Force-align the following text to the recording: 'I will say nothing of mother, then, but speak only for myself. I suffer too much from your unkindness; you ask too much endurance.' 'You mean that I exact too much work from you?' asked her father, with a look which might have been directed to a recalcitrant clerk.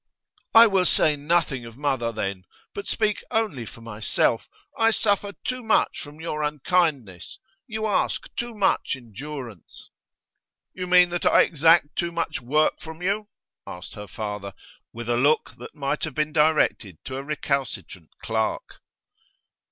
'I 0.55 0.65
will 0.65 0.85
say 0.85 1.15
nothing 1.15 1.63
of 1.63 1.77
mother, 1.77 2.11
then, 2.11 2.45
but 2.73 2.87
speak 2.87 3.23
only 3.29 3.67
for 3.67 3.81
myself. 3.81 4.49
I 4.75 4.89
suffer 4.89 5.33
too 5.43 5.61
much 5.61 5.99
from 5.99 6.19
your 6.19 6.41
unkindness; 6.41 7.37
you 7.67 7.85
ask 7.85 8.23
too 8.35 8.55
much 8.55 8.95
endurance.' 8.95 9.91
'You 10.73 10.87
mean 10.87 11.09
that 11.09 11.27
I 11.27 11.43
exact 11.43 11.95
too 11.95 12.11
much 12.11 12.41
work 12.41 12.79
from 12.81 13.03
you?' 13.03 13.27
asked 13.67 13.93
her 13.93 14.07
father, 14.07 14.55
with 14.91 15.07
a 15.07 15.17
look 15.17 15.51
which 15.57 15.69
might 15.75 16.03
have 16.05 16.15
been 16.15 16.33
directed 16.33 16.97
to 17.05 17.17
a 17.17 17.23
recalcitrant 17.23 18.09
clerk. 18.23 18.81